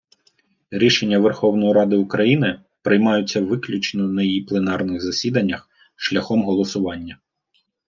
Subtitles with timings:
[0.71, 7.17] Рішення Верховної Ради України приймаються виключно на її пленарних засіданнях шляхом голосування.